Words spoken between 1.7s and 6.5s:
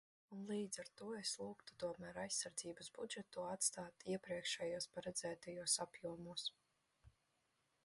tomēr aizsardzības budžetu atstāt iepriekšējos paredzētajos apjomos.